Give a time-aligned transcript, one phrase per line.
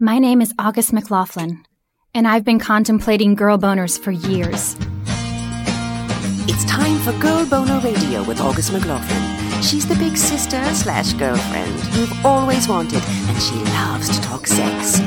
[0.00, 1.64] My name is August McLaughlin,
[2.14, 4.76] and I've been contemplating girl boners for years.
[6.46, 9.60] It's time for Girl Boner Radio with August McLaughlin.
[9.60, 15.00] She's the big sister slash girlfriend you've always wanted, and she loves to talk sex.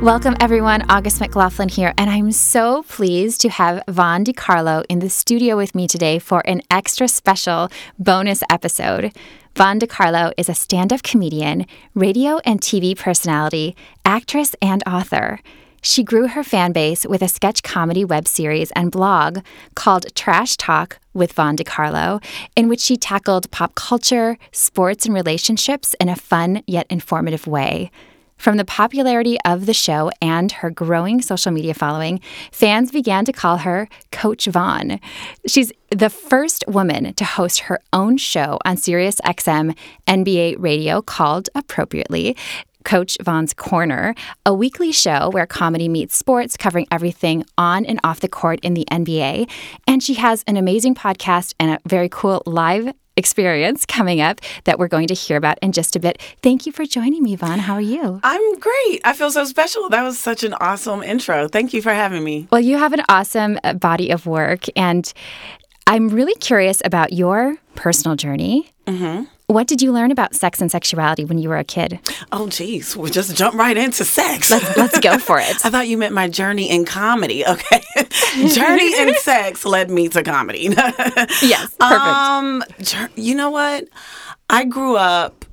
[0.00, 0.88] Welcome, everyone.
[0.88, 5.74] August McLaughlin here, and I'm so pleased to have Vaughn DiCarlo in the studio with
[5.74, 9.10] me today for an extra special bonus episode.
[9.56, 11.64] Vaughn DiCarlo is a stand up comedian,
[11.94, 15.40] radio and TV personality, actress, and author.
[15.80, 19.38] She grew her fan base with a sketch comedy web series and blog
[19.74, 22.22] called Trash Talk with Vaughn DiCarlo,
[22.54, 27.90] in which she tackled pop culture, sports, and relationships in a fun yet informative way.
[28.36, 32.20] From the popularity of the show and her growing social media following,
[32.52, 35.00] fans began to call her Coach Vaughn.
[35.46, 42.36] She's the first woman to host her own show on SiriusXM NBA radio called appropriately
[42.86, 44.14] Coach Vaughn's Corner,
[44.46, 48.74] a weekly show where comedy meets sports, covering everything on and off the court in
[48.74, 49.50] the NBA.
[49.88, 54.78] And she has an amazing podcast and a very cool live experience coming up that
[54.78, 56.20] we're going to hear about in just a bit.
[56.42, 57.58] Thank you for joining me, Vaughn.
[57.58, 58.20] How are you?
[58.22, 59.00] I'm great.
[59.04, 59.88] I feel so special.
[59.88, 61.48] That was such an awesome intro.
[61.48, 62.48] Thank you for having me.
[62.50, 65.12] Well, you have an awesome uh, body of work, and
[65.86, 68.70] I'm really curious about your personal journey.
[68.86, 69.24] Mm-hmm.
[69.48, 72.00] What did you learn about sex and sexuality when you were a kid?
[72.32, 74.50] Oh, geez, we'll just jump right into sex.
[74.50, 75.46] Let's, let's go for it.
[75.64, 77.46] I thought you meant my journey in comedy.
[77.46, 77.80] Okay,
[78.48, 80.62] journey in sex led me to comedy.
[81.42, 81.80] yes, perfect.
[81.80, 82.64] Um,
[83.14, 83.84] you know what?
[84.50, 85.44] I grew up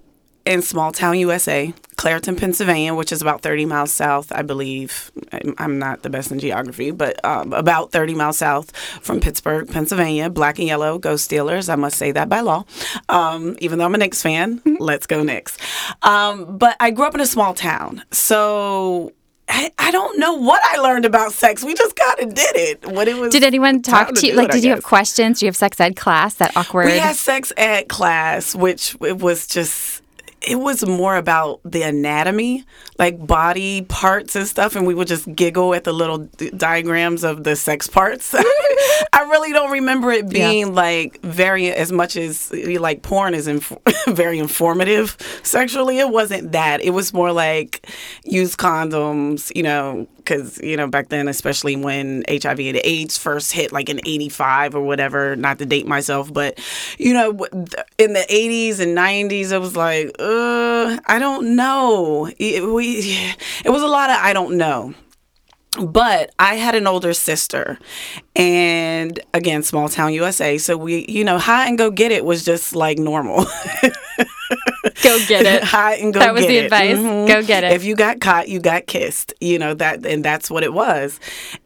[0.45, 5.11] in small town USA, Clairton, Pennsylvania, which is about 30 miles south, I believe.
[5.57, 10.29] I'm not the best in geography, but um, about 30 miles south from Pittsburgh, Pennsylvania.
[10.29, 11.71] Black and yellow, go Steelers.
[11.71, 12.65] I must say that by law.
[13.09, 15.57] Um, even though I'm a Knicks fan, let's go Knicks.
[16.01, 18.03] Um, but I grew up in a small town.
[18.11, 19.13] So
[19.47, 21.63] I, I, don't know what I learned about sex.
[21.63, 23.31] We just kind of did it when it was.
[23.31, 24.35] Did anyone talk to you?
[24.35, 25.39] Like, it, did you have questions?
[25.39, 26.35] Do you have sex ed class?
[26.35, 26.85] That awkward.
[26.85, 30.02] We had sex ed class, which it was just
[30.47, 32.65] it was more about the anatomy,
[32.99, 37.23] like body parts and stuff, and we would just giggle at the little d- diagrams
[37.23, 38.33] of the sex parts.
[39.13, 40.73] I really don't remember it being yeah.
[40.73, 43.77] like very as much as like porn is inf-
[44.07, 45.99] very informative sexually.
[45.99, 46.81] It wasn't that.
[46.81, 47.87] It was more like
[48.23, 53.51] use condoms, you know, because you know back then, especially when HIV and AIDS first
[53.51, 55.35] hit, like in ¡85 or whatever.
[55.35, 56.59] Not to date myself, but
[56.97, 57.31] you know,
[57.97, 62.29] in the '80s and '90s, it was like, uh, I don't know.
[62.37, 64.93] It, we, it was a lot of I don't know.
[65.81, 67.79] But I had an older sister,
[68.35, 70.59] and again, small town USA.
[70.59, 73.45] So we, you know, high and go get it was just like normal.
[75.01, 75.63] go get it.
[75.73, 76.19] High and go.
[76.19, 76.65] That was the it.
[76.65, 76.97] advice.
[76.97, 77.27] Mm-hmm.
[77.27, 77.73] Go get it.
[77.73, 79.33] If you got caught, you got kissed.
[79.39, 81.19] You know that, and that's what it was.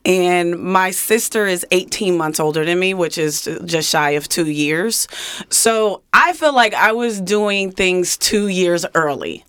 [0.06, 4.50] And my sister is 18 months older than me, which is just shy of two
[4.50, 5.08] years.
[5.50, 9.44] So I feel like I was doing things two years early,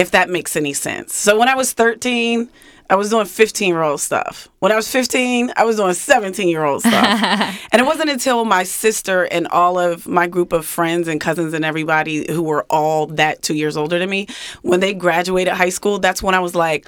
[0.00, 1.14] if that makes any sense.
[1.14, 2.48] So when I was 13
[2.90, 4.48] I was doing 15 year old stuff.
[4.58, 7.68] When I was 15, I was doing 17 year old stuff.
[7.72, 11.54] and it wasn't until my sister and all of my group of friends and cousins
[11.54, 14.26] and everybody who were all that two years older than me,
[14.62, 16.84] when they graduated high school, that's when I was like,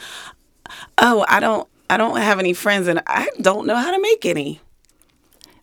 [0.98, 4.26] oh, I don't, I don't have any friends and I don't know how to make
[4.26, 4.60] any.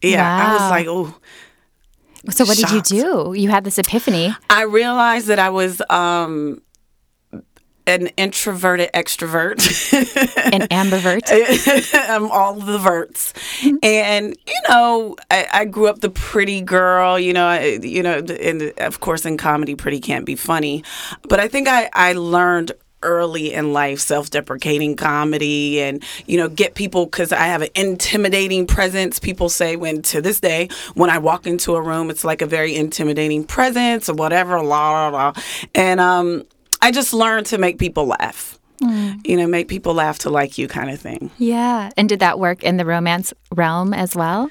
[0.01, 0.47] Yeah, wow.
[0.47, 1.19] I was like, oh.
[2.31, 2.87] So what shocked.
[2.87, 3.33] did you do?
[3.33, 4.33] You had this epiphany.
[4.49, 6.61] I realized that I was um,
[7.89, 9.57] an introverted extrovert,
[10.53, 11.29] an ambivert.
[12.09, 13.33] I'm all the verts,
[13.81, 17.17] and you know, I, I, grew up the pretty girl.
[17.17, 20.83] You know, I, you know, and of course, in comedy, pretty can't be funny,
[21.27, 26.75] but I think I I learned early in life self-deprecating comedy and you know get
[26.75, 31.17] people because i have an intimidating presence people say when to this day when i
[31.17, 35.33] walk into a room it's like a very intimidating presence or whatever la la la
[35.73, 36.43] and um
[36.81, 38.57] I just learned to make people laugh.
[38.81, 39.27] Mm.
[39.27, 41.31] You know, make people laugh to like you kind of thing.
[41.37, 41.89] Yeah.
[41.97, 44.49] And did that work in the romance realm as well?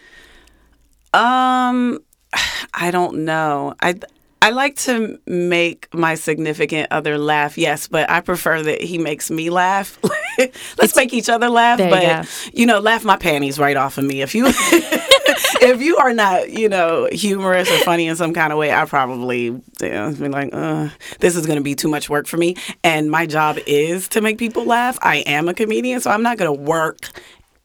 [1.15, 2.01] Um
[2.75, 3.75] I don't know.
[3.81, 3.95] I
[4.41, 9.31] I like to make my significant other laugh, yes, but I prefer that he makes
[9.31, 9.99] me laugh.
[10.39, 13.99] Let's it's, make each other laugh, but you, you, know, laugh my panties right off
[13.99, 14.23] of me.
[14.23, 14.45] If you
[15.63, 18.85] if you are not, you know, humorous or funny in some kind of way, I
[18.85, 20.89] probably you know, be like, uh,
[21.21, 22.57] this is going to be too much work for me.
[22.83, 24.99] And my job is to make people laugh.
[25.03, 27.09] I am a comedian, so I'm not going to work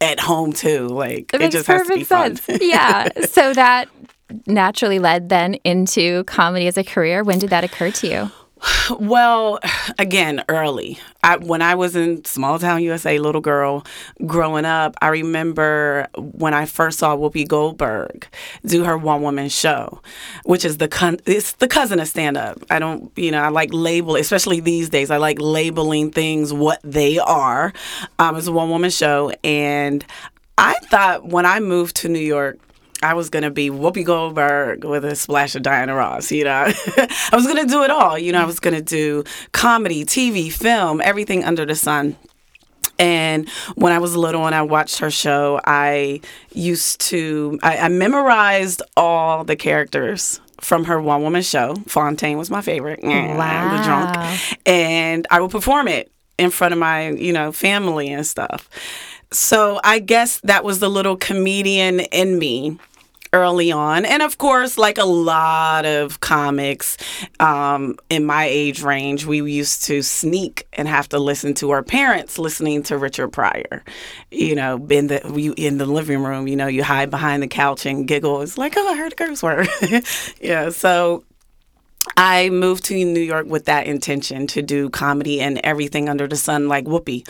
[0.01, 0.87] at home too.
[0.87, 2.39] Like it, it just has to be sense.
[2.41, 2.59] fun.
[2.61, 3.09] yeah.
[3.29, 3.89] So that
[4.45, 7.23] naturally led then into comedy as a career.
[7.23, 8.31] When did that occur to you?
[8.99, 9.59] Well,
[9.97, 10.99] again, early.
[11.23, 13.85] I, when I was in small town USA, little girl,
[14.25, 18.27] growing up, I remember when I first saw Whoopi Goldberg
[18.65, 20.01] do her one woman show,
[20.43, 22.59] which is the con- it's the cousin of stand up.
[22.69, 25.11] I don't, you know, I like label, especially these days.
[25.11, 27.73] I like labeling things what they are.
[28.19, 30.05] Um, it's a one woman show, and
[30.57, 32.59] I thought when I moved to New York.
[33.03, 36.31] I was gonna be Whoopi Goldberg with a splash of Diana Ross.
[36.31, 36.65] You know,
[36.97, 38.17] I was gonna do it all.
[38.17, 42.15] You know, I was gonna do comedy, TV, film, everything under the sun.
[42.99, 46.21] And when I was little and I watched her show, I
[46.53, 51.75] used to I, I memorized all the characters from her one woman show.
[51.87, 53.01] Fontaine was my favorite.
[53.03, 53.77] Wow.
[53.77, 54.59] The drunk.
[54.65, 58.69] And I would perform it in front of my, you know, family and stuff.
[59.31, 62.77] So I guess that was the little comedian in me
[63.33, 64.05] early on.
[64.05, 66.97] And of course, like a lot of comics
[67.39, 71.83] um, in my age range, we used to sneak and have to listen to our
[71.83, 73.83] parents listening to Richard Pryor.
[74.31, 77.85] You know, in the in the living room, you know, you hide behind the couch
[77.85, 78.41] and giggle.
[78.41, 79.67] It's like, oh, I heard a curse word.
[80.41, 80.69] yeah.
[80.69, 81.23] So
[82.17, 86.35] I moved to New York with that intention to do comedy and everything under the
[86.35, 87.27] sun, like Whoopi.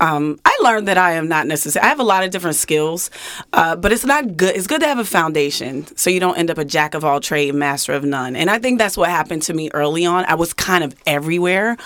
[0.00, 1.84] Um, I learned that I am not necessary.
[1.84, 3.10] I have a lot of different skills,
[3.52, 4.56] uh, but it's not good.
[4.56, 7.20] It's good to have a foundation so you don't end up a jack of all
[7.20, 8.36] trade, master of none.
[8.36, 10.24] And I think that's what happened to me early on.
[10.26, 11.76] I was kind of everywhere.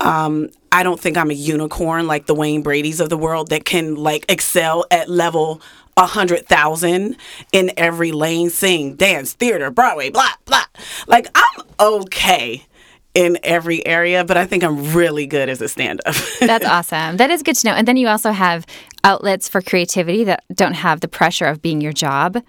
[0.00, 3.64] Um, I don't think I'm a unicorn like the Wayne Brady's of the world that
[3.64, 5.60] can like excel at level
[5.96, 7.16] a hundred thousand
[7.52, 10.64] in every lane, sing, dance, theater, Broadway, blah, blah.
[11.06, 12.64] Like I'm okay
[13.14, 16.16] in every area, but I think I'm really good as a stand up.
[16.40, 17.16] That's awesome.
[17.18, 17.74] That is good to know.
[17.74, 18.66] And then you also have
[19.04, 22.42] outlets for creativity that don't have the pressure of being your job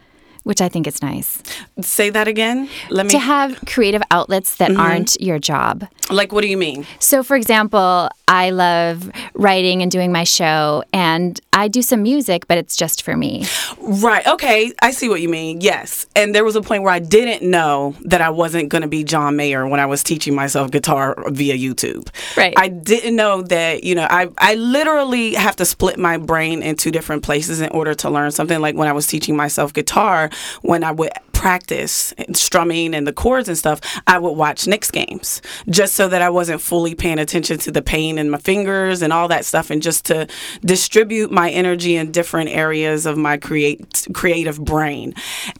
[0.45, 1.41] which I think is nice.
[1.81, 2.69] Say that again.
[2.91, 4.79] Let me to have creative outlets that mm-hmm.
[4.79, 5.87] aren't your job.
[6.11, 6.85] Like, what do you mean?
[6.99, 12.47] So, for example, I love writing and doing my show, and I do some music,
[12.47, 13.45] but it's just for me.
[13.79, 14.25] Right.
[14.25, 14.73] Okay.
[14.81, 15.61] I see what you mean.
[15.61, 16.07] Yes.
[16.15, 19.03] And there was a point where I didn't know that I wasn't going to be
[19.03, 22.09] John Mayer when I was teaching myself guitar via YouTube.
[22.35, 22.53] Right.
[22.57, 26.75] I didn't know that, you know, I, I literally have to split my brain in
[26.75, 28.59] two different places in order to learn something.
[28.59, 30.29] Like when I was teaching myself guitar,
[30.61, 35.41] when I would practice strumming and the chords and stuff, I would watch Knicks games
[35.69, 39.13] just so that I wasn't fully paying attention to the pain in my fingers and
[39.13, 40.27] all that stuff, and just to
[40.61, 45.13] distribute my energy in different areas of my create creative brain.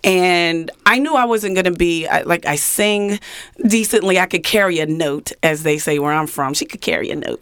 [0.04, 3.20] And I knew I wasn't going to be like I sing
[3.68, 4.20] decently.
[4.20, 6.54] I could carry a note, as they say where I'm from.
[6.54, 7.42] She could carry a note.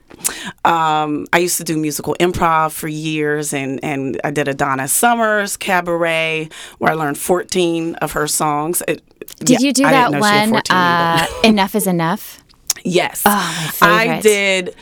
[0.66, 4.88] Um, I used to do musical improv for years, and and I did a Donna
[4.88, 8.82] Summers cabaret where I learned 14 of her songs.
[8.88, 9.02] It,
[9.40, 10.62] did yeah, you do that one?
[10.70, 12.44] Uh, enough is enough.
[12.84, 13.24] Yes.
[13.26, 14.76] Oh, I did.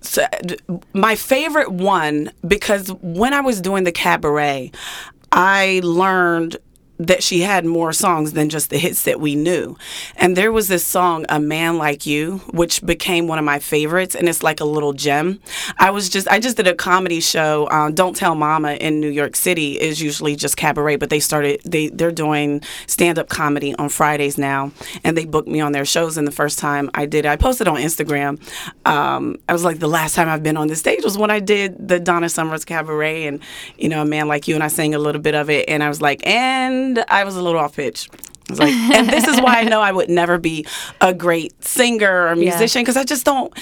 [0.00, 0.26] So,
[0.94, 4.72] my favorite one because when I was doing the cabaret,
[5.30, 6.56] I learned
[7.06, 9.76] that she had more songs than just the hits that we knew.
[10.16, 14.14] And there was this song, A Man Like You, which became one of my favorites,
[14.14, 15.40] and it's like a little gem.
[15.78, 19.08] I was just, I just did a comedy show, uh, Don't Tell Mama in New
[19.08, 23.74] York City is usually just cabaret, but they started, they, they're doing stand up comedy
[23.76, 24.72] on Fridays now,
[25.04, 26.16] and they booked me on their shows.
[26.16, 28.40] And the first time I did it, I posted on Instagram.
[28.86, 31.40] Um, I was like, the last time I've been on the stage was when I
[31.40, 33.40] did the Donna Summers Cabaret and,
[33.76, 35.82] you know, A Man Like You, and I sang a little bit of it, and
[35.82, 38.08] I was like, and and I was a little off pitch.
[38.12, 40.66] I was like, and this is why I know I would never be
[41.00, 43.02] a great singer or musician because yeah.
[43.02, 43.52] I just don't.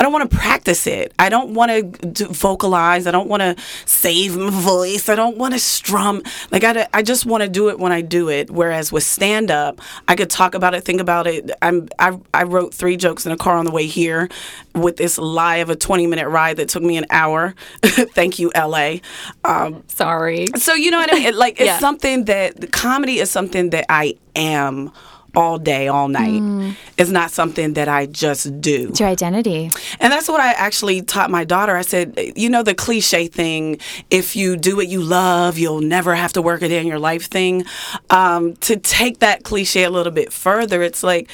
[0.00, 1.12] I don't want to practice it.
[1.18, 3.06] I don't want to vocalize.
[3.06, 3.54] I don't want to
[3.84, 5.10] save my voice.
[5.10, 6.22] I don't want to strum.
[6.50, 8.50] Like I, I just want to do it when I do it.
[8.50, 9.78] Whereas with stand up,
[10.08, 11.50] I could talk about it, think about it.
[11.60, 14.30] I'm I, I wrote three jokes in a car on the way here,
[14.74, 17.54] with this lie of a 20 minute ride that took me an hour.
[17.82, 18.96] Thank you, LA.
[19.44, 20.46] Um, Sorry.
[20.56, 21.36] So you know what I mean?
[21.36, 21.72] Like yeah.
[21.72, 24.92] it's something that comedy is something that I am
[25.34, 26.40] all day, all night.
[26.40, 26.74] Mm.
[26.98, 28.88] It's not something that I just do.
[28.90, 29.70] It's your identity.
[30.00, 31.76] And that's what I actually taught my daughter.
[31.76, 33.78] I said, you know, the cliche thing,
[34.10, 37.26] if you do what you love, you'll never have to work it in your life
[37.28, 37.64] thing.
[38.10, 41.28] Um, to take that cliche a little bit further, it's like,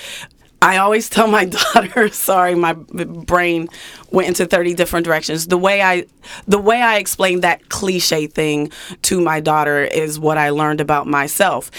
[0.62, 1.44] I always tell my
[1.74, 3.68] daughter, sorry, my brain
[4.10, 5.46] went into 30 different directions.
[5.46, 6.06] The way I
[6.46, 8.72] the way I explain that cliche thing
[9.02, 11.70] to my daughter is what I learned about myself.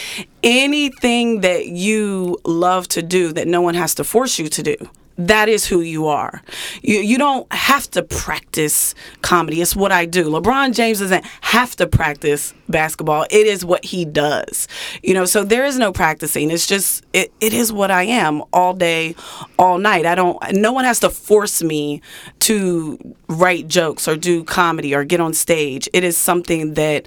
[0.44, 4.76] Anything that you love to do that no one has to force you to do,
[5.18, 6.42] that is who you are.
[6.82, 9.62] You you don't have to practice comedy.
[9.62, 10.26] It's what I do.
[10.26, 13.26] LeBron James doesn't have to practice basketball.
[13.30, 14.68] It is what he does.
[15.02, 16.52] You know, so there is no practicing.
[16.52, 19.16] It's just it, it is what I am all day,
[19.58, 20.06] all night.
[20.06, 22.02] I don't no one has to force me
[22.40, 25.90] to write jokes or do comedy or get on stage.
[25.94, 27.06] It is something that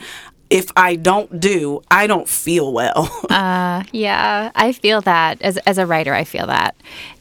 [0.51, 3.09] if I don't do, I don't feel well.
[3.31, 6.13] Uh, yeah, I feel that as as a writer.
[6.13, 6.75] I feel that.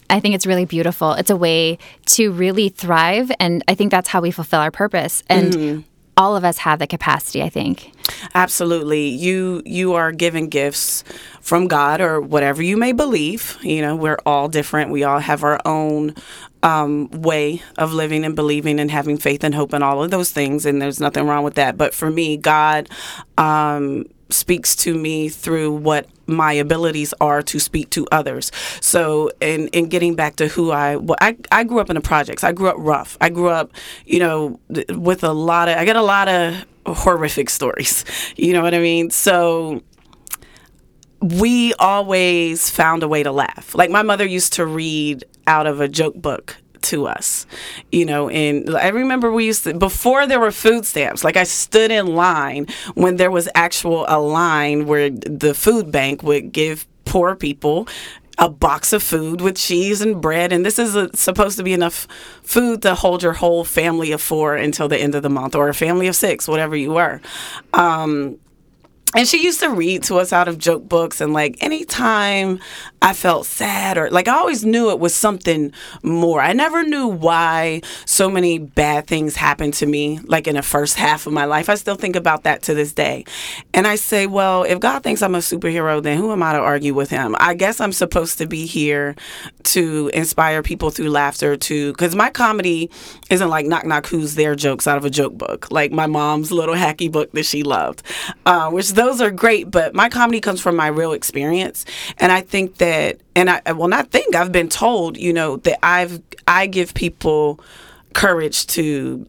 [0.10, 1.14] I think it's really beautiful.
[1.14, 5.24] It's a way to really thrive, and I think that's how we fulfill our purpose.
[5.30, 5.86] And
[6.18, 7.42] all of us have the capacity.
[7.42, 7.94] I think.
[8.36, 9.08] Absolutely.
[9.08, 11.04] You you are given gifts
[11.42, 13.58] from God or whatever you may believe.
[13.62, 14.92] You know, we're all different.
[14.92, 16.16] We all have our own
[16.64, 20.32] um, way of living and believing and having faith and hope and all of those
[20.32, 20.66] things.
[20.66, 21.78] And there's nothing wrong with that.
[21.78, 22.90] But for me, God
[23.38, 28.52] um, speaks to me through what my abilities are to speak to others.
[28.82, 32.02] So, in, in getting back to who I, well, I, I grew up in the
[32.02, 32.44] projects.
[32.44, 33.18] I grew up rough.
[33.20, 33.72] I grew up,
[34.06, 34.60] you know,
[34.90, 38.06] with a lot of, I get a lot of horrific stories.
[38.36, 39.10] You know what I mean?
[39.10, 39.84] So,
[41.22, 43.76] we always found a way to laugh.
[43.76, 47.46] Like my mother used to read out of a joke book to us,
[47.92, 51.24] you know, and I remember we used to before there were food stamps.
[51.24, 56.24] Like I stood in line when there was actual a line where the food bank
[56.24, 57.88] would give poor people
[58.40, 61.74] a box of food with cheese and bread and this is a, supposed to be
[61.74, 62.08] enough
[62.42, 65.68] food to hold your whole family of four until the end of the month or
[65.68, 67.20] a family of six whatever you were
[67.74, 68.38] um,
[69.16, 72.60] and she used to read to us out of joke books and like anytime
[73.02, 75.72] i felt sad or like i always knew it was something
[76.04, 76.42] more.
[76.42, 80.96] I never knew why so many bad things happened to me like in the first
[80.96, 81.70] half of my life.
[81.70, 83.26] I still think about that to this day.
[83.74, 86.60] And i say well if god thinks i'm a superhero then who am i to
[86.60, 87.36] argue with him?
[87.40, 89.16] I guess i'm supposed to be here
[89.64, 92.90] to inspire people through laughter to because my comedy
[93.30, 95.72] isn't like knock knock who's there jokes out of a joke book.
[95.72, 98.04] Like my mom's little hacky book that she loved
[98.46, 101.86] uh, which those are great, but my comedy comes from my real experience,
[102.18, 105.80] and I think that, and I well, not think I've been told, you know, that
[105.86, 107.62] I've I give people
[108.14, 109.26] courage to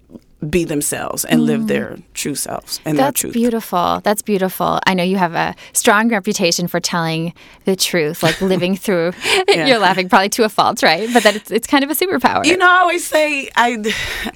[0.49, 3.33] be themselves and live their true selves and their truth.
[3.35, 4.01] That's beautiful.
[4.03, 4.81] That's beautiful.
[4.87, 7.35] I know you have a strong reputation for telling
[7.67, 9.13] the truth, like living through.
[9.49, 11.09] You're laughing probably to a fault, right?
[11.13, 12.45] But that it's, it's kind of a superpower.
[12.47, 13.93] You know, I always say I,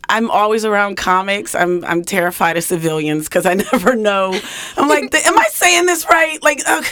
[0.08, 1.54] I'm always around comics.
[1.54, 4.38] I'm I'm terrified of civilians because I never know.
[4.76, 6.42] I'm like, am I saying this right?
[6.42, 6.82] Like, uh,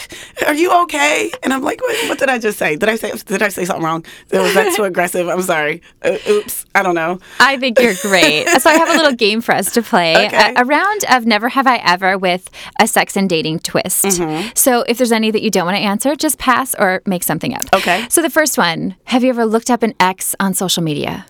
[0.47, 1.31] are you okay?
[1.43, 2.75] And I'm like, what, what did I just say?
[2.75, 4.05] Did I say did I say something wrong?
[4.31, 5.27] Was that too aggressive?
[5.27, 5.81] I'm sorry.
[6.01, 6.65] Uh, oops.
[6.73, 7.19] I don't know.
[7.39, 8.47] I think you're great.
[8.47, 10.27] so I have a little game for us to play.
[10.27, 10.53] Okay.
[10.55, 14.05] A, a round of Never Have I Ever with a sex and dating twist.
[14.05, 14.51] Mm-hmm.
[14.55, 17.53] So if there's any that you don't want to answer, just pass or make something
[17.53, 17.63] up.
[17.73, 18.07] Okay.
[18.09, 21.25] So the first one Have you ever looked up an ex on social media?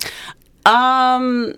[0.66, 1.56] Um,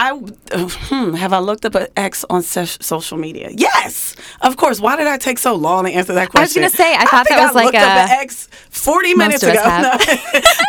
[0.00, 3.50] I hmm, have I looked up an ex on se- social media?
[3.52, 4.78] Yes, of course.
[4.78, 6.62] Why did I take so long to answer that question?
[6.62, 8.20] I was gonna say, I thought think that was I like looked up a- an
[8.20, 9.54] ex forty minutes ago.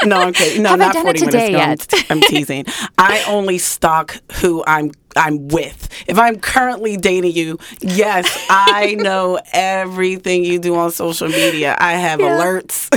[0.06, 0.64] No, no, I'm kidding.
[0.64, 1.96] No, Haven't not forty minutes ago.
[2.00, 2.66] I'm, I'm teasing.
[2.98, 5.90] I only stalk who I'm I'm with.
[6.08, 11.76] If I'm currently dating you, yes, I know everything you do on social media.
[11.80, 12.90] I have alerts.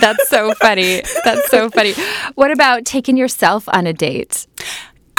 [0.00, 1.02] That's so funny.
[1.24, 1.94] That's so funny.
[2.34, 4.46] What about taking yourself on a date?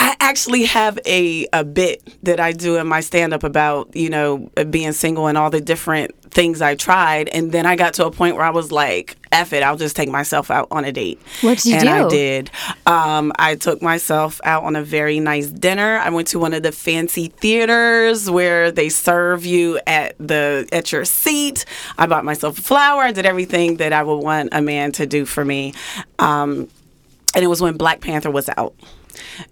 [0.07, 4.09] I actually have a, a bit that I do in my stand up about, you
[4.09, 7.27] know, being single and all the different things I tried.
[7.27, 9.97] And then I got to a point where I was like, F it, I'll just
[9.97, 11.19] take myself out on a date.
[11.41, 11.89] What did you and do?
[11.89, 12.51] I did.
[12.85, 15.97] Um, I took myself out on a very nice dinner.
[15.97, 20.93] I went to one of the fancy theaters where they serve you at the at
[20.93, 21.65] your seat.
[21.97, 23.01] I bought myself a flower.
[23.01, 25.73] I did everything that I would want a man to do for me.
[26.17, 26.69] Um,
[27.35, 28.73] and it was when Black Panther was out.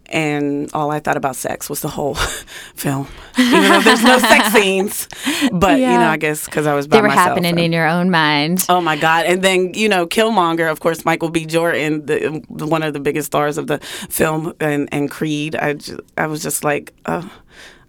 [0.08, 2.16] And all I thought about sex was the whole
[2.76, 3.08] film.
[3.38, 5.08] Even though there's no sex scenes,
[5.52, 7.28] but you know, I guess because I was by They were myself.
[7.30, 8.66] happening in your own mind.
[8.70, 9.26] Oh my God!
[9.26, 11.46] And then you know, Killmonger, of course, Michael B.
[11.46, 15.56] Jordan, the, one of the biggest stars of the film, and, and Creed.
[15.56, 17.30] I, ju- I was just like, oh,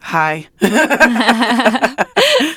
[0.00, 0.48] hi.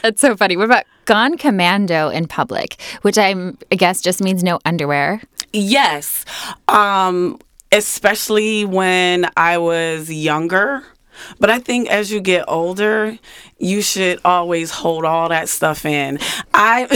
[0.02, 0.58] That's so funny.
[0.58, 5.22] What about gone commando in public, which I'm, I guess just means no underwear?
[5.54, 6.26] Yes.
[6.68, 7.40] Um,
[7.72, 10.84] especially when I was younger.
[11.38, 13.18] But I think as you get older,
[13.58, 16.18] you should always hold all that stuff in.
[16.54, 16.88] I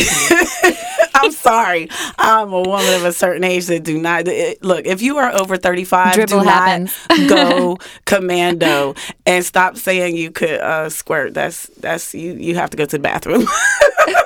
[1.16, 1.90] I'm sorry.
[2.18, 5.30] I'm a woman of a certain age that do not it- look, if you are
[5.34, 6.96] over 35, Dribble do happens.
[7.10, 11.34] not go commando and stop saying you could uh, squirt.
[11.34, 13.46] That's that's you you have to go to the bathroom.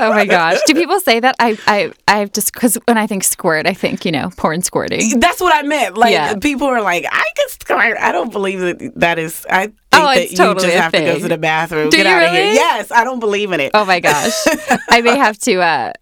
[0.00, 0.58] Oh my gosh.
[0.66, 1.34] Do people say that?
[1.38, 5.18] I I I just because when I think squirt, I think you know porn squirting.
[5.20, 5.96] That's what I meant.
[5.98, 6.34] Like Yeah.
[6.36, 7.96] people are like, I can squirt.
[7.98, 9.46] I don't believe that that is.
[9.50, 11.90] I think Oh, that it's you totally just a have to go to the bathroom.
[11.90, 12.42] Do Get you out of here.
[12.42, 12.54] really?
[12.54, 13.72] Yes, I don't believe in it.
[13.74, 14.32] Oh my gosh.
[14.90, 15.60] I may have to.
[15.60, 15.92] uh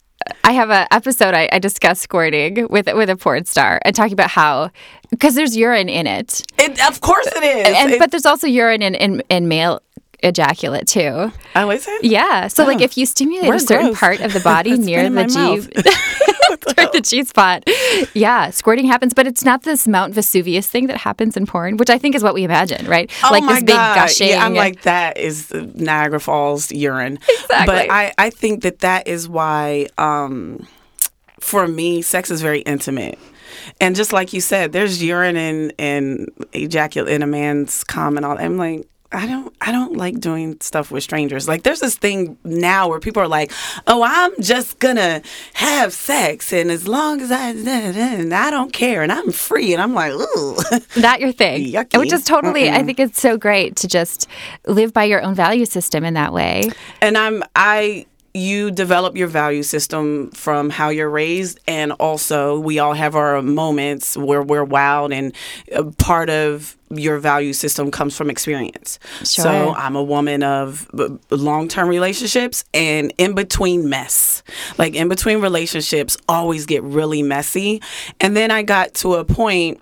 [0.42, 4.12] I have an episode I, I discuss squirting with with a porn star and talking
[4.12, 4.70] about how
[5.10, 7.76] because there's urine in it, It, of course it is.
[7.76, 9.80] and It- but there's also urine in, in, in male
[10.22, 11.30] ejaculate too.
[11.54, 12.04] oh, is it?
[12.04, 12.48] Yeah.
[12.48, 14.00] So like if you stimulate We're a certain gross.
[14.00, 15.36] part of the body near the G
[16.76, 17.64] near the G spot,
[18.14, 21.90] yeah, squirting happens, but it's not this Mount Vesuvius thing that happens in porn, which
[21.90, 23.10] I think is what we imagine, right?
[23.24, 23.94] Oh like my this big God.
[23.96, 24.28] gushing.
[24.28, 27.18] Yeah, I'm like that is the Niagara Falls urine.
[27.28, 27.66] Exactly.
[27.66, 30.66] But I I think that that is why um
[31.40, 33.18] for me sex is very intimate.
[33.80, 38.24] And just like you said, there's urine and and ejaculate in a man's cum and
[38.24, 38.38] all.
[38.38, 38.86] I'm like.
[39.12, 41.48] I don't I don't like doing stuff with strangers.
[41.48, 43.52] Like there's this thing now where people are like,
[43.86, 45.22] "Oh, I'm just going to
[45.54, 49.82] have sex and as long as I and I don't care and I'm free." And
[49.82, 50.56] I'm like, "Ooh."
[51.00, 51.98] that your thing, Yucky.
[51.98, 52.68] which is totally.
[52.70, 54.28] I think it's so great to just
[54.66, 56.70] live by your own value system in that way.
[57.00, 62.78] and i'm i you develop your value system from how you're raised and also we
[62.78, 65.34] all have our moments where we're wild and
[65.74, 69.00] uh, part of your value system comes from experience.
[69.24, 70.88] So i'm a woman of
[71.30, 74.42] long-term relationships and in between mess.
[74.78, 77.82] Like in between relationships always get really messy.
[78.20, 79.80] And then i got to a point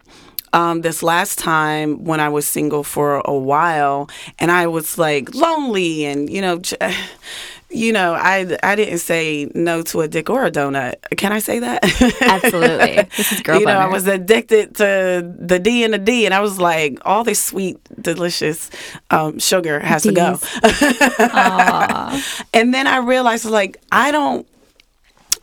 [0.55, 4.09] um, this last time when I was single for a while,
[4.39, 6.63] and I was like lonely, and you know,
[7.71, 10.95] you know, I I didn't say no to a dick or a donut.
[11.17, 11.83] Can I say that?
[12.23, 13.09] Absolutely.
[13.17, 16.35] This is girl you know, I was addicted to the D and the D, and
[16.35, 18.71] I was like, all this sweet, delicious
[19.11, 20.39] um, sugar has to go.
[22.55, 24.47] and then I realized, like, I don't.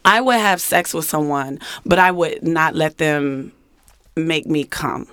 [0.04, 3.52] I would have sex with someone, but I would not let them
[4.16, 5.08] make me come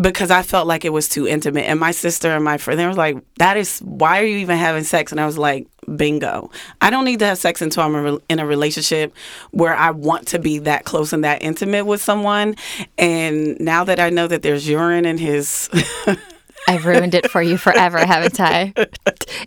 [0.00, 1.62] because I felt like it was too intimate.
[1.66, 4.58] And my sister and my friend, they were like, "That is why are you even
[4.58, 6.50] having sex?" And I was like, "Bingo!
[6.80, 9.14] I don't need to have sex until I'm a re- in a relationship
[9.50, 12.56] where I want to be that close and that intimate with someone."
[12.98, 15.68] And now that I know that there's urine in his,
[16.68, 18.72] I've ruined it for you forever, haven't I?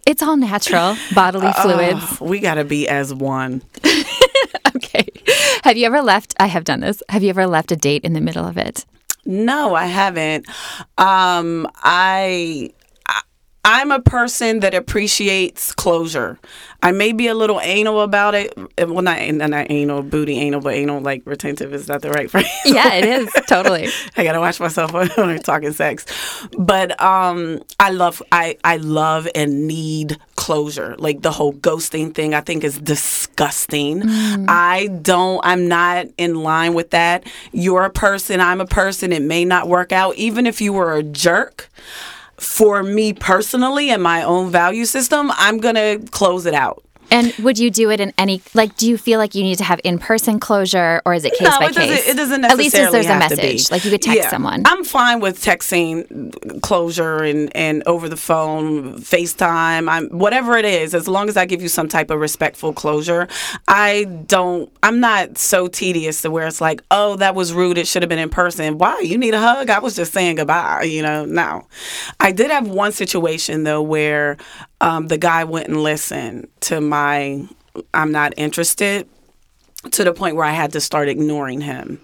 [0.05, 2.21] It's all natural bodily uh, fluids.
[2.21, 3.61] we got to be as one.
[4.75, 5.07] Okay.
[5.63, 6.33] Have you ever left?
[6.39, 7.03] I have done this.
[7.09, 8.85] Have you ever left a date in the middle of it?
[9.25, 10.47] No, I haven't.
[10.97, 12.71] Um, I,
[13.65, 16.37] I'm a person that appreciates closure.
[16.81, 18.53] I may be a little anal about it.
[18.77, 21.73] Eh, Well, not, not anal, booty anal, but anal like retentive.
[21.73, 22.45] Is that the right phrase?
[22.65, 23.87] Yeah, it is totally.
[24.17, 26.05] I gotta watch myself when I'm talking sex.
[26.57, 30.95] But um, I love, I, I love and need closure.
[30.97, 34.03] Like the whole ghosting thing, I think is disgusting.
[34.49, 37.25] I don't, I'm not in line with that.
[37.53, 39.13] You're a person, I'm a person.
[39.13, 41.69] It may not work out, even if you were a jerk.
[42.43, 46.83] For me personally and my own value system, I'm gonna close it out.
[47.13, 48.75] And would you do it in any like?
[48.75, 51.41] Do you feel like you need to have in person closure, or is it case
[51.47, 51.95] no, by it doesn't.
[51.95, 52.07] case?
[52.07, 54.29] It doesn't At least there's a message, like you could text Yeah.
[54.31, 54.63] someone.
[54.65, 60.95] I'm fine with texting closure and, and over the phone, FaceTime, I'm whatever it is,
[60.95, 63.27] as long as I give you some type of respectful closure.
[63.67, 64.71] I don't.
[64.81, 67.77] I'm not so tedious to where it's like, oh, that was rude.
[67.77, 68.79] It should have been in person.
[68.79, 68.99] Why?
[69.01, 69.69] You need a hug?
[69.69, 70.83] I was just saying goodbye.
[70.83, 71.25] You know.
[71.25, 71.67] No.
[72.19, 74.37] I did have one situation though where
[74.81, 77.02] um, the guy wouldn't listen to my.
[77.93, 79.07] I'm not interested
[79.91, 81.99] to the point where I had to start ignoring him.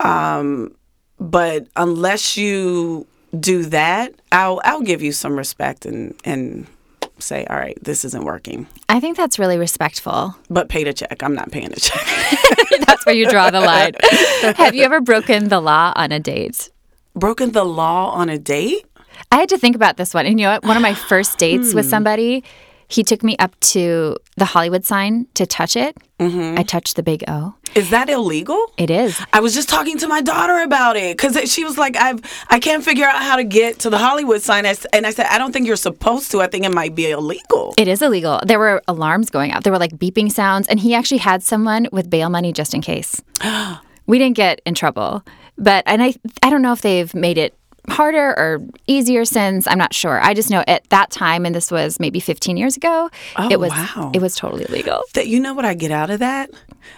[0.00, 0.74] Um,
[1.18, 3.06] but unless you
[3.38, 6.66] do that, I'll I'll give you some respect and and
[7.18, 8.66] say, all right, this isn't working.
[8.88, 10.36] I think that's really respectful.
[10.50, 11.22] But pay the check.
[11.22, 12.04] I'm not paying the check.
[12.86, 13.92] That's where you draw the line.
[14.56, 16.70] have you ever broken the law on a date?
[17.14, 18.84] Broken the law on a date?
[19.30, 20.26] I had to think about this one.
[20.26, 20.64] And you know what?
[20.64, 22.42] One of my first dates with somebody,
[22.88, 25.96] he took me up to the Hollywood sign to touch it.
[26.18, 26.58] Mm-hmm.
[26.58, 27.54] I touched the big O.
[27.74, 28.58] Is that illegal?
[28.76, 29.20] It is.
[29.32, 32.58] I was just talking to my daughter about it because she was like, "I've I
[32.58, 35.52] can't figure out how to get to the Hollywood sign," and I said, "I don't
[35.52, 36.40] think you're supposed to.
[36.40, 38.40] I think it might be illegal." It is illegal.
[38.46, 39.64] There were alarms going out.
[39.64, 42.82] There were like beeping sounds, and he actually had someone with bail money just in
[42.82, 43.20] case.
[44.06, 45.22] we didn't get in trouble,
[45.56, 47.54] but and I I don't know if they've made it
[47.88, 49.66] harder or easier since.
[49.66, 50.20] I'm not sure.
[50.22, 53.10] I just know at that time, and this was maybe 15 years ago.
[53.36, 54.10] Oh, it was wow.
[54.14, 55.02] it was totally legal.
[55.14, 56.50] That you know what I get out of that?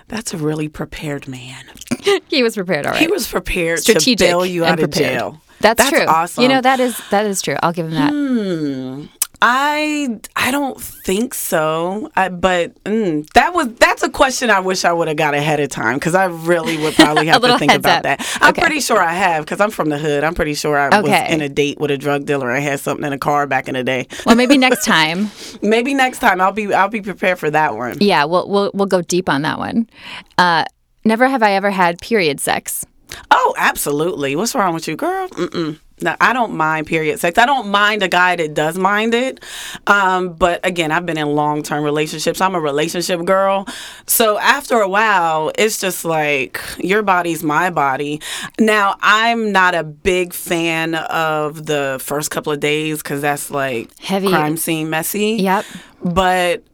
[0.08, 1.64] That's a really prepared man.
[2.28, 2.86] he was prepared.
[2.86, 3.00] All right.
[3.00, 5.18] He was prepared strategic to bail you out of prepared.
[5.18, 5.40] jail.
[5.60, 6.06] That's, That's true.
[6.06, 6.42] awesome.
[6.42, 7.56] You know that is that is true.
[7.62, 8.10] I'll give him that.
[8.10, 9.06] Hmm.
[9.46, 12.10] I I don't think so.
[12.16, 15.60] I, but mm, that was that's a question I wish I would have got ahead
[15.60, 18.02] of time because I really would probably have to think about up.
[18.04, 18.38] that.
[18.40, 18.62] I'm Okay.
[18.62, 20.24] pretty sure I have because I'm from the hood.
[20.24, 21.02] I'm pretty sure I Okay.
[21.02, 22.50] was in a date with a drug dealer.
[22.50, 24.06] I had something in a car back in the day.
[24.24, 25.30] Well, maybe next time.
[25.60, 27.98] Maybe next time I'll be I'll be prepared for that one.
[28.00, 29.90] Yeah, we'll we'll we'll go deep on that one.
[30.38, 30.64] Uh,
[31.04, 32.86] never have I ever had period sex.
[33.30, 34.36] Oh, absolutely.
[34.36, 35.28] What's wrong with you, girl?
[35.28, 35.78] Mm-mm.
[36.00, 37.38] No, I don't mind period sex.
[37.38, 39.42] I don't mind a guy that does mind it.
[39.86, 42.40] Um, but again, I've been in long term relationships.
[42.40, 43.66] I'm a relationship girl.
[44.06, 48.20] So after a while, it's just like your body's my body.
[48.58, 53.96] Now, I'm not a big fan of the first couple of days because that's like
[54.00, 54.28] Heavy.
[54.28, 55.36] crime scene messy.
[55.40, 55.64] Yep.
[56.02, 56.64] But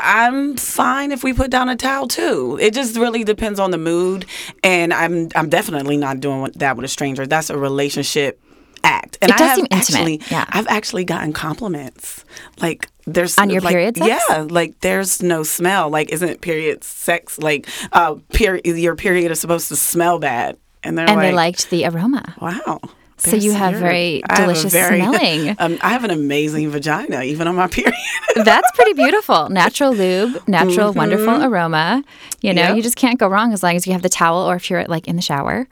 [0.00, 2.58] I'm fine if we put down a towel too.
[2.60, 4.26] It just really depends on the mood,
[4.62, 7.26] and I'm I'm definitely not doing that with a stranger.
[7.26, 8.40] That's a relationship
[8.86, 9.18] act.
[9.20, 10.44] And It does I have seem intimate, actually, yeah.
[10.48, 12.24] I've actually gotten compliments.
[12.60, 14.22] Like there's On your like, period sex?
[14.28, 15.90] Yeah, like there's no smell.
[15.90, 20.56] Like isn't period sex like uh period your period is supposed to smell bad?
[20.82, 22.34] And they're And like, they liked the aroma.
[22.40, 22.80] Wow.
[23.18, 25.56] So you have very I have delicious very- smelling.
[25.58, 27.94] Um, I have an amazing vagina, even on my period.
[28.36, 29.48] That's pretty beautiful.
[29.48, 32.04] Natural lube, natural, wonderful aroma.
[32.42, 32.68] You know, Mm-hmm.
[32.68, 32.76] Yep.
[32.76, 34.84] you just can't go wrong as long as you have the towel or if you're
[34.84, 35.66] like in the shower,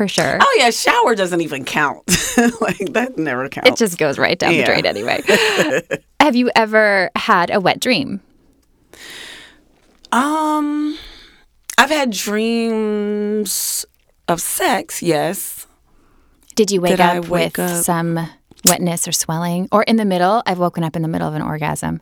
[0.00, 0.38] for sure.
[0.40, 2.08] Oh yeah, shower doesn't even count.
[2.62, 3.68] like that never counts.
[3.68, 5.20] It just goes right down the drain anyway.
[6.20, 8.22] have you ever had a wet dream?
[10.10, 10.96] um,
[11.76, 13.84] I've had dreams
[14.26, 15.02] of sex.
[15.02, 15.66] Yes.
[16.54, 18.26] Did you wake Did up wake with up- some
[18.64, 19.68] wetness or swelling?
[19.70, 20.42] Or in the middle?
[20.46, 22.00] I've woken up in the middle of an orgasm.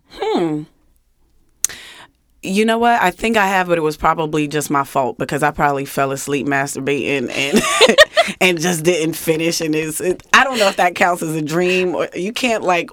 [2.43, 3.03] You know what?
[3.03, 6.13] I think I have, but it was probably just my fault because I probably fell
[6.13, 9.61] asleep masturbating and and just didn't finish.
[9.61, 12.63] And it's, it, I don't know if that counts as a dream or you can't
[12.63, 12.91] like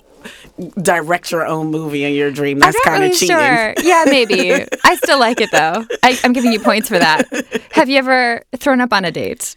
[0.81, 2.59] direct your own movie in your dream.
[2.59, 3.35] That's kind of really cheating.
[3.35, 3.73] sure.
[3.83, 4.65] Yeah, maybe.
[4.83, 5.85] I still like it though.
[6.03, 7.27] I, I'm giving you points for that.
[7.71, 9.55] Have you ever thrown up on a date?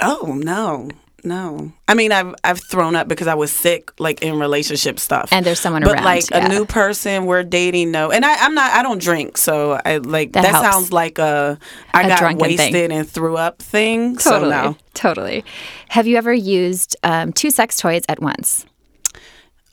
[0.00, 0.88] Oh no,
[1.24, 1.72] no.
[1.88, 5.28] I mean, I've I've thrown up because I was sick, like in relationship stuff.
[5.32, 6.46] And there's someone but around, like yeah.
[6.46, 8.10] a new person we're dating, no.
[8.10, 8.72] And I, I'm not.
[8.72, 11.58] I don't drink, so I like That that, sounds like a
[11.94, 12.58] I A got drunken thing.
[12.58, 14.16] wasted and threw up thing.
[14.16, 14.50] Totally.
[14.52, 14.76] So no.
[14.94, 15.44] Totally.
[15.88, 18.66] Have you ever used um, two sex toys at once?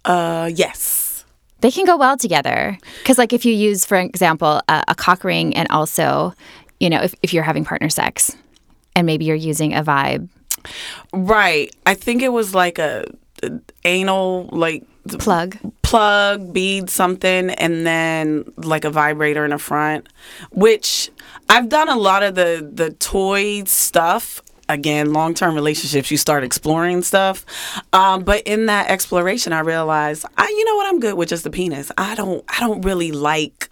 [0.06, 1.26] Uh, yes.
[1.62, 2.78] They can go well together.
[3.00, 6.34] Because, like, if you use, for example, a, a cock ring and also,
[6.80, 8.36] you know, if, if you're having partner sex
[8.96, 10.30] and maybe you're using a vibe
[11.13, 11.74] Right.
[11.86, 13.06] I think it was like a,
[13.43, 13.52] a
[13.86, 14.84] anal like
[15.20, 15.58] plug.
[15.82, 20.10] plug, bead, something, and then like a vibrator in the front.
[20.52, 21.10] Which
[21.50, 24.41] I've done a lot of the the toy stuff.
[24.70, 27.46] Again, long term relationships, you start exploring stuff.
[27.93, 31.46] Um, but in that exploration, I realized, I you know what, I'm good with just
[31.46, 31.89] the penis.
[31.98, 33.70] I don't I don't really like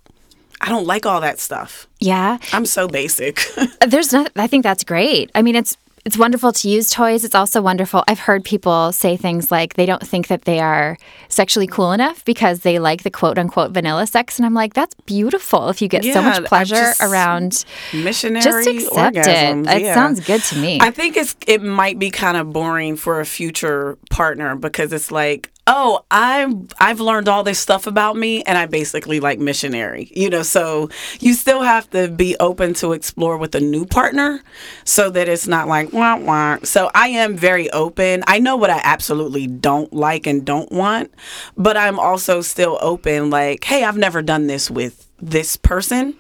[0.62, 1.88] I don't like all that stuff.
[2.00, 2.38] Yeah.
[2.54, 3.42] I'm so basic.
[3.88, 5.30] There's not, I think that's great.
[5.36, 7.24] I mean, it's, it's wonderful to use toys.
[7.26, 8.04] It's also wonderful.
[8.08, 10.98] I've heard people say things like they don't think that they are
[11.30, 14.38] sexually cool enough because they like the quote unquote vanilla sex.
[14.38, 17.66] And I'm like, that's beautiful if you get so much pleasure around.
[17.92, 19.68] Missionary Just accept orgasms.
[19.68, 19.78] it.
[19.78, 19.96] It yeah.
[19.96, 20.78] sounds good to me.
[20.80, 25.12] I think it's it might be kind of boring for a future partner because it's
[25.12, 30.12] like, oh, I've I've learned all this stuff about me, and I basically like missionary,
[30.16, 30.44] you know.
[30.44, 34.42] So you still have to be open to explore with a new partner,
[34.84, 36.58] so that it's not like wah wah.
[36.64, 38.24] So I am very open.
[38.28, 41.14] I know what I absolutely don't like and don't want,
[41.58, 43.30] but I'm also still open.
[43.30, 46.16] Like, hey, I've never done this with this person.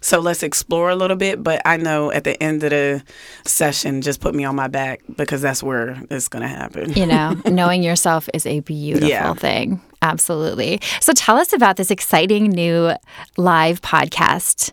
[0.00, 3.02] So let's explore a little bit, but I know at the end of the
[3.44, 6.92] session, just put me on my back because that's where it's going to happen.
[6.94, 9.34] you know, knowing yourself is a beautiful Yeah.
[9.34, 9.80] thing.
[10.00, 10.80] Absolutely.
[11.00, 12.92] So tell us about this exciting new
[13.36, 14.70] live podcast.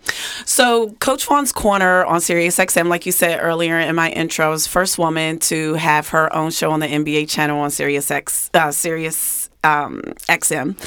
[0.47, 4.67] So, Coach Vaughn's Corner on Sirius XM, like you said earlier in my intro, is
[4.67, 8.69] first woman to have her own show on the NBA channel on Sirius X, uh,
[8.71, 10.77] Sirius um, XM,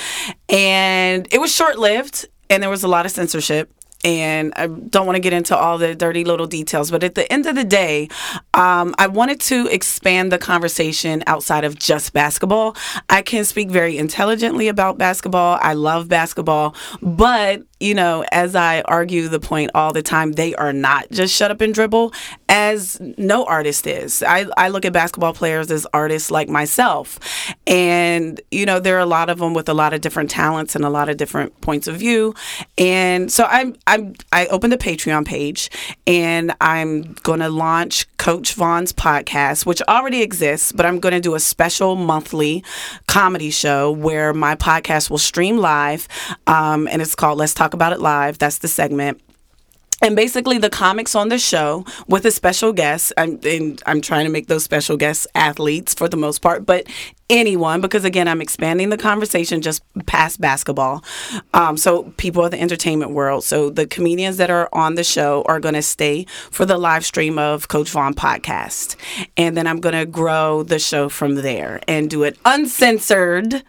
[0.49, 3.71] and it was short lived, and there was a lot of censorship.
[4.05, 7.31] And I don't want to get into all the dirty little details, but at the
[7.33, 8.09] end of the day,
[8.55, 12.77] um, I wanted to expand the conversation outside of just basketball.
[13.09, 15.59] I can speak very intelligently about basketball.
[15.61, 20.55] I love basketball, but you know, as I argue the point all the time, they
[20.57, 22.13] are not just shut up and dribble,
[22.49, 24.23] as no artist is.
[24.23, 27.19] I, I look at basketball players as artists like myself.
[27.67, 30.75] And, you know, there are a lot of them with a lot of different talents
[30.75, 32.35] and a lot of different points of view.
[32.77, 35.71] And so I'm, I'm, I opened a Patreon page
[36.07, 41.21] and I'm going to launch Coach Vaughn's podcast, which already exists, but I'm going to
[41.21, 42.65] do a special monthly
[43.07, 46.09] comedy show where my podcast will stream live.
[46.47, 48.39] Um, and it's called Let's Talk About It Live.
[48.39, 49.21] That's the segment.
[50.01, 54.27] And basically the comics on the show with a special guest I'm, and I'm trying
[54.27, 56.87] to make those special guests athletes for the most part but
[57.29, 61.03] anyone because again i'm expanding the conversation just past basketball.
[61.53, 65.43] Um, so people of the entertainment world so the comedians that are on the show
[65.47, 68.95] are going to stay for the live stream of coach vaughn podcast.
[69.37, 73.65] And then i'm going to grow the show from there and do it uncensored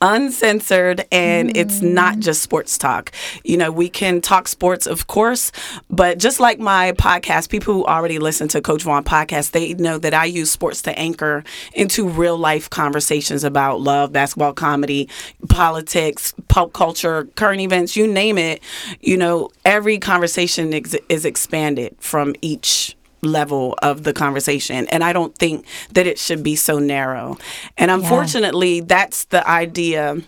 [0.00, 1.56] uncensored and mm.
[1.56, 3.12] it's not just sports talk.
[3.42, 5.52] You know, we can talk sports, of course,
[5.88, 9.98] but just like my podcast, people who already listen to Coach Vaughn podcast, they know
[9.98, 15.08] that I use sports to anchor into real life conversations about love, basketball, comedy,
[15.48, 18.62] politics, pop culture, current events, you name it.
[19.00, 24.86] You know, every conversation ex- is expanded from each level of the conversation.
[24.88, 27.38] And I don't think that it should be so narrow.
[27.76, 28.84] And unfortunately, yeah.
[28.86, 30.18] that's the idea,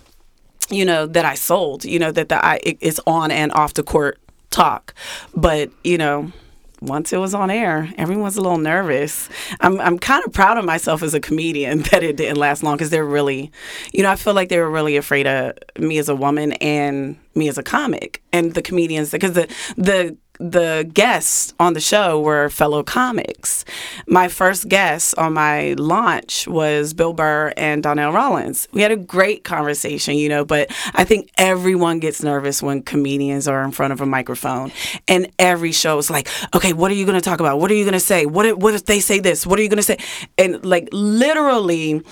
[0.71, 3.83] you know, that I sold, you know, that the I it's on and off the
[3.83, 4.19] court
[4.51, 4.95] talk.
[5.35, 6.33] But, you know,
[6.81, 9.29] once it was on air, everyone's a little nervous.
[9.61, 12.77] I'm I'm kind of proud of myself as a comedian that it didn't last long
[12.77, 13.51] because they're really,
[13.93, 17.19] you know, I feel like they were really afraid of me as a woman and
[17.35, 22.21] me as a comic and the comedians because the the the guests on the show
[22.21, 23.65] were fellow comics.
[24.07, 28.69] My first guest on my launch was Bill Burr and Donnell Rawlings.
[28.73, 33.49] We had a great conversation, you know, but I think everyone gets nervous when comedians
[33.49, 34.73] are in front of a microphone.
[35.09, 37.59] And every show is like, okay, what are you going to talk about?
[37.59, 38.27] What are you going to say?
[38.27, 39.47] What if, what if they say this?
[39.47, 39.99] What are you going to say?
[40.39, 42.03] And like literally,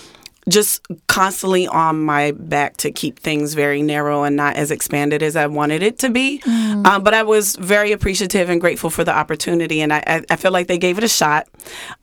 [0.49, 5.37] just constantly on my back to keep things very narrow and not as expanded as
[5.37, 6.41] I wanted it to be.
[6.41, 6.87] Mm.
[6.87, 10.53] Um, but I was very appreciative and grateful for the opportunity, and I, I, feel
[10.53, 11.49] like they gave it a shot.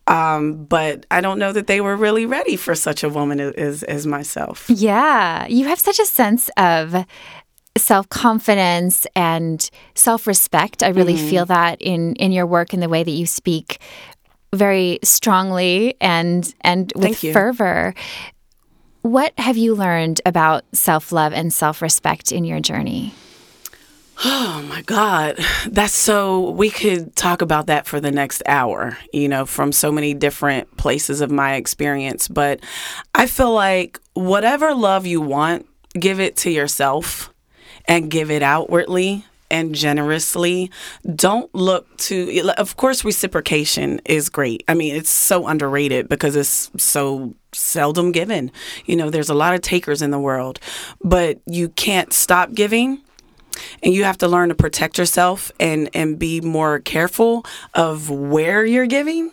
[0.08, 3.84] Um, but I don't know that they were really ready for such a woman as,
[3.84, 4.66] as myself.
[4.70, 7.06] Yeah, you have such a sense of
[7.78, 10.84] self confidence and self respect.
[10.84, 11.30] I really mm-hmm.
[11.30, 13.80] feel that in in your work and the way that you speak
[14.54, 17.94] very strongly and and with fervor.
[19.02, 23.14] What have you learned about self-love and self-respect in your journey?
[24.24, 25.40] Oh my God.
[25.66, 29.92] That's so, we could talk about that for the next hour, you know, from so
[29.92, 32.28] many different places of my experience.
[32.28, 32.60] But
[33.16, 35.66] I feel like whatever love you want,
[36.00, 37.34] give it to yourself
[37.88, 40.72] and give it outwardly and generously.
[41.16, 44.64] Don't look to, of course, reciprocation is great.
[44.68, 48.52] I mean, it's so underrated because it's so seldom given.
[48.86, 50.60] You know, there's a lot of takers in the world,
[51.04, 53.02] but you can't stop giving
[53.84, 58.66] and you have to learn to protect yourself and and be more careful of where
[58.66, 59.32] you're giving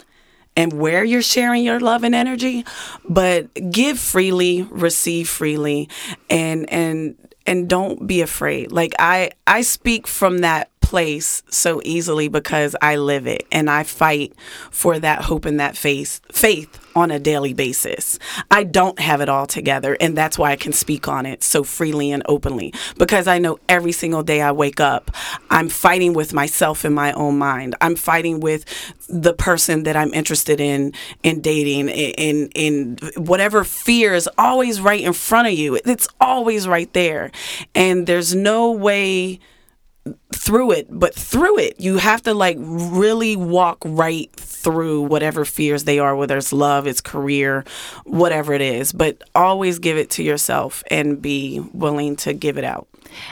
[0.57, 2.65] and where you're sharing your love and energy
[3.09, 5.89] but give freely receive freely
[6.29, 7.17] and and
[7.49, 8.71] and don't be afraid.
[8.71, 13.83] Like I I speak from that place so easily because I live it and I
[13.83, 14.33] fight
[14.71, 18.19] for that hope and that faith faith on a daily basis.
[18.51, 21.63] I don't have it all together and that's why I can speak on it so
[21.63, 25.11] freely and openly because I know every single day I wake up
[25.51, 27.75] I'm fighting with myself in my own mind.
[27.83, 28.65] I'm fighting with
[29.11, 35.03] the person that I'm interested in in dating in in whatever fear is always right
[35.03, 35.79] in front of you.
[35.85, 37.31] It's always right there.
[37.75, 39.41] And there's no way
[40.35, 45.85] through it, but through it, you have to like really walk right through whatever fears
[45.85, 47.65] they are, whether it's love, it's career,
[48.05, 48.93] whatever it is.
[48.93, 52.89] But always give it to yourself and be willing to give it out.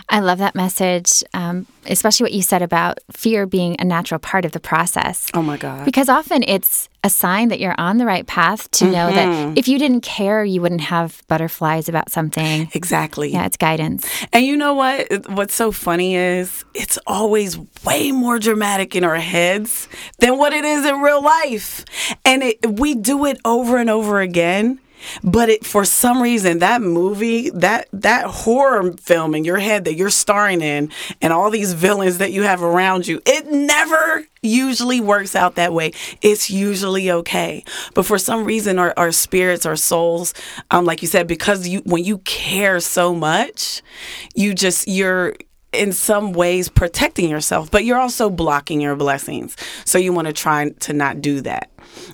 [0.08, 4.44] I love that message, um, especially what you said about fear being a natural part
[4.44, 5.28] of the process.
[5.34, 5.84] Oh my God.
[5.84, 8.92] Because often it's a sign that you're on the right path to mm-hmm.
[8.92, 9.54] know that mm-hmm.
[9.56, 12.68] if you didn't care, you wouldn't have butterflies about something.
[12.74, 13.32] Exactly.
[13.32, 14.08] Yeah, it's guidance.
[14.32, 15.30] And you know what?
[15.30, 20.64] What's so funny is it's always way more dramatic in our heads than what it
[20.64, 21.84] is in real life.
[22.24, 24.80] And it, we do it over and over again
[25.22, 29.94] but it, for some reason, that movie, that that horror film in your head that
[29.94, 30.90] you're starring in,
[31.20, 35.72] and all these villains that you have around you, it never usually works out that
[35.72, 35.92] way.
[36.22, 37.64] It's usually okay.
[37.94, 40.34] But for some reason, our, our spirits, our souls,
[40.70, 43.82] um, like you said, because you when you care so much,
[44.34, 45.34] you just you're
[45.76, 49.56] in some ways protecting yourself, but you're also blocking your blessings.
[49.84, 51.70] So you want to try to not do that.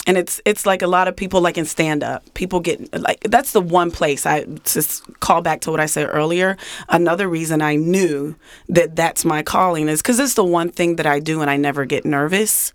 [0.06, 3.20] And it's it's like a lot of people like in stand up people get like
[3.20, 6.56] that's the one place i just call back to what i said earlier.
[6.88, 8.36] Another reason i knew
[8.68, 11.56] that that's my calling is because it's the one thing that i do and i
[11.56, 12.72] never get nervous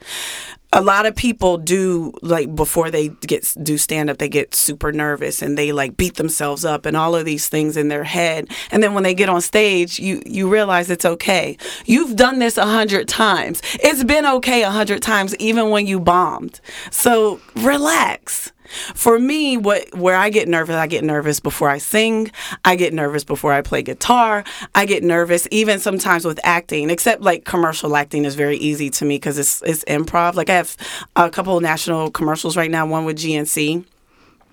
[0.74, 4.92] a lot of people do like before they get do stand up they get super
[4.92, 8.50] nervous and they like beat themselves up and all of these things in their head.
[8.72, 11.58] And then when they get on stage you you realize it's okay.
[11.86, 13.62] You've done this a hundred times.
[13.76, 16.60] It's been okay a hundred times even when you bombed.
[16.92, 18.52] So relax
[18.96, 22.32] for me, what where I get nervous, I get nervous before I sing.
[22.66, 24.44] I get nervous before I play guitar.
[24.76, 26.90] I get nervous even sometimes with acting.
[26.90, 30.36] Except like commercial acting is very easy to me because it's it's improv.
[30.36, 30.76] Like I have
[31.16, 32.86] a couple of national commercials right now.
[32.86, 33.86] One with GNC.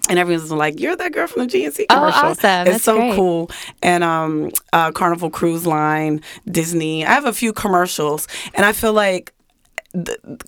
[0.06, 2.66] And everyone's like, "You're that girl from the GNC commercial." Oh, commercial." awesome.
[2.66, 3.14] It's That's so great.
[3.14, 3.50] cool.
[3.82, 7.06] And um, uh, Carnival Cruise Line, Disney.
[7.06, 9.32] I have a few commercials, and I feel like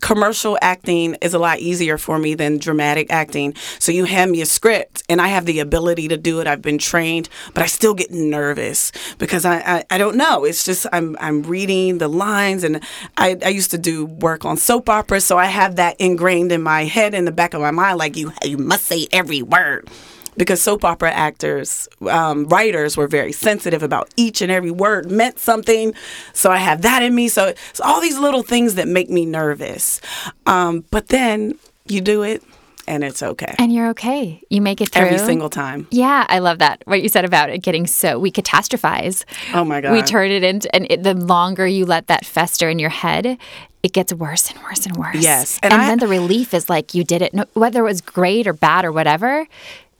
[0.00, 3.54] commercial acting is a lot easier for me than dramatic acting.
[3.78, 6.46] So you hand me a script and I have the ability to do it.
[6.46, 10.44] I've been trained, but I still get nervous because I, I, I don't know.
[10.44, 12.82] It's just I'm I'm reading the lines and
[13.16, 16.62] I, I used to do work on soap operas, so I have that ingrained in
[16.62, 19.88] my head in the back of my mind, like you you must say every word
[20.36, 25.38] because soap opera actors, um, writers were very sensitive about each and every word meant
[25.38, 25.94] something.
[26.32, 27.28] So I have that in me.
[27.28, 30.00] So it's all these little things that make me nervous.
[30.46, 32.42] Um, but then you do it
[32.88, 34.40] and it's okay And you're okay.
[34.48, 35.06] You make it through.
[35.06, 35.88] every single time.
[35.90, 36.82] Yeah, I love that.
[36.84, 39.24] What you said about it getting so we catastrophize.
[39.54, 39.92] Oh my God.
[39.92, 43.38] We turn it into, and it, the longer you let that fester in your head,
[43.82, 45.16] it gets worse and worse and worse.
[45.16, 47.84] Yes, and, and I- then the relief is like you did it, no, whether it
[47.84, 49.46] was great or bad or whatever.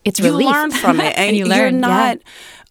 [0.06, 0.50] It's you relief.
[0.50, 1.80] learn from it and, you you're learn.
[1.82, 2.16] yeah.
[2.16, 2.18] not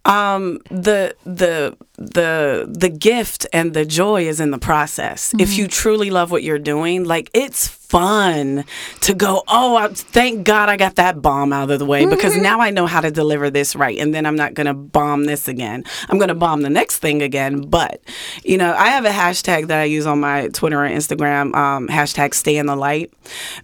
[0.05, 5.39] um the the the the gift and the joy is in the process Mm-hmm.
[5.39, 8.65] if you truly love what you're doing like it's fun
[9.01, 12.34] to go oh I, thank god i got that bomb out of the way because
[12.34, 12.43] Mm-hmm.
[12.43, 15.25] now i know how to deliver this right and then i'm not going to bomb
[15.25, 18.01] this again i'm going to bomb the next thing again but
[18.43, 21.88] you know i have a hashtag that i use on my twitter and instagram um,
[21.88, 23.13] hashtag stay in the light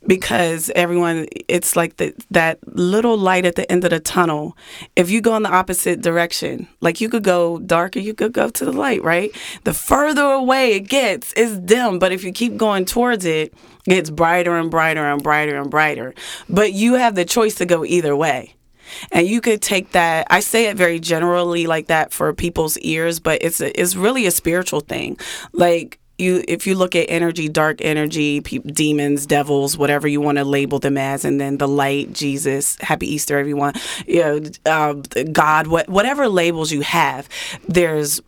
[0.07, 4.55] because everyone it's like the, that little light at the end of the tunnel
[4.95, 8.20] if you go in the opposite direction like you could go dark or you could
[8.29, 9.31] go to the light right?
[9.63, 11.99] The further away it gets it's dim.
[11.99, 13.53] But if you keep going towards it
[13.87, 16.13] it gets brighter and brighter and brighter and brighter.
[16.49, 18.55] But you have the choice to go either way.
[19.11, 23.21] And you could take that i say it very generally like that for people's ears
[23.21, 25.17] but it's a, it's really a spiritual thing.
[25.53, 30.37] Like you if you look at energy dark energy pe- demons devils whatever you want
[30.37, 33.73] to label them as and then the light jesus happy easter everyone
[34.07, 34.93] you know uh,
[35.31, 37.27] god what, whatever labels you have
[37.67, 38.21] there's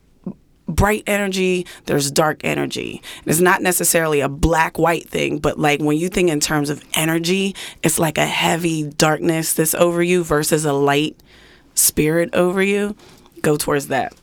[0.66, 3.02] bright energy, there's dark energy.
[3.26, 6.84] It's not necessarily a black white thing, but like when you think in terms of
[6.94, 11.18] energy, it's like a heavy darkness that's over you versus a light
[11.76, 12.96] spirit over you.
[13.42, 14.14] Go towards that.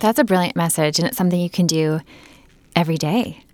[0.00, 2.00] That's a brilliant message, and it's something you can do
[2.80, 3.44] every day.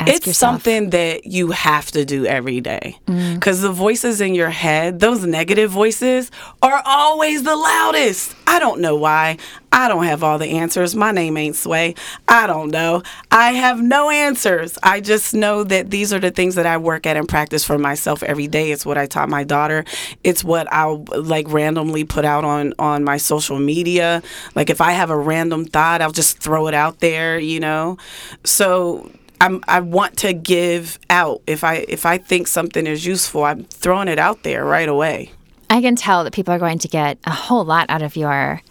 [0.00, 0.62] Ask it's yourself.
[0.62, 2.98] something that you have to do every day.
[3.06, 3.34] Mm.
[3.34, 6.30] because the voices in your head those negative voices
[6.62, 8.34] are always the loudest.
[8.46, 9.38] I don't know why.
[9.70, 10.94] I don't have all the answers.
[10.96, 11.94] My name ain't sway.
[12.26, 13.02] I don't know.
[13.30, 14.78] I have no answers.
[14.82, 17.78] I just know that these are the things that i work at and practice for
[17.78, 18.70] myself every day.
[18.72, 19.84] It's what i taught my daughter.
[20.24, 24.22] It's what i'll like randomly put out on on my social media.
[24.54, 27.96] Like if i have a random thought i'll just throw it out there you know?
[28.44, 31.42] So I'm, I want to give out.
[31.46, 35.30] If I if I think something is useful, I'm throwing it out there right away.
[35.70, 38.62] I can tell that people are going to get a whole lot out of your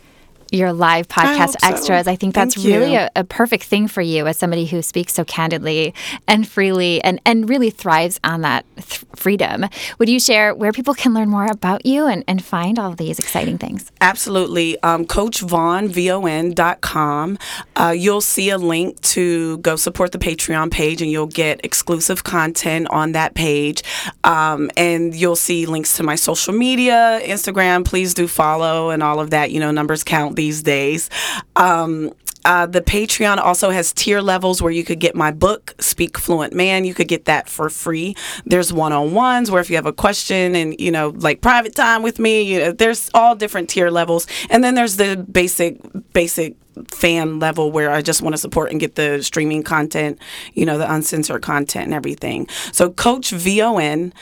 [0.52, 1.68] your live podcast so.
[1.68, 2.08] extras.
[2.08, 5.24] I think that's really a, a perfect thing for you as somebody who speaks so
[5.26, 5.94] candidly
[6.28, 9.66] and freely and, and really thrives on that th- freedom.
[10.00, 13.20] Would you share where people can learn more about you and, and find all these
[13.20, 13.92] exciting things?
[14.02, 14.82] Absolutely.
[14.84, 17.38] Um, Coach Von, V-O-N.com.
[17.76, 22.24] Uh, you'll see a link to go support the Patreon page and you'll get exclusive
[22.24, 23.84] content on that page.
[24.24, 27.86] Um, and you'll see links to my social media, Instagram.
[27.86, 29.52] Please do follow and all of that.
[29.52, 31.10] You know, numbers count these days.
[31.58, 32.14] Um,
[32.46, 36.54] uh, the Patreon also has tier levels where you could get my book, Speak Fluent
[36.54, 36.86] Man.
[36.86, 38.16] You could get that for free.
[38.46, 41.76] There's one on ones where if you have a question and, you know, like private
[41.76, 44.28] time with me, you know, there's all different tier levels.
[44.50, 45.78] And then there's the basic,
[46.14, 50.20] basic fan level where I just want to support and get the streaming content,
[50.54, 52.48] you know, the uncensored content and everything.
[52.72, 54.14] So coachvon.com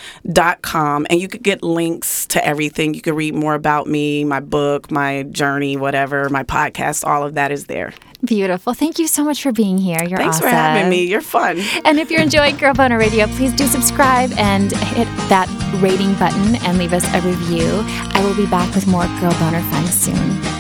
[1.09, 2.93] and you could get links to everything.
[2.93, 7.33] You could read more about me, my book, my journey, whatever, my podcast, all of
[7.35, 7.93] that is there.
[8.23, 8.73] Beautiful.
[8.73, 10.03] Thank you so much for being here.
[10.03, 10.49] You're Thanks awesome.
[10.49, 11.05] for having me.
[11.05, 11.59] You're fun.
[11.83, 15.47] And if you're enjoying Girl Boner Radio, please do subscribe and hit that
[15.81, 17.83] rating button and leave us a review.
[17.85, 20.54] I will be back with more Girl Boner fun soon.